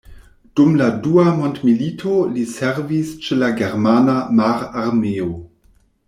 [0.59, 5.29] Dum la Dua mondmilito li servis ĉe la germana mararmeo.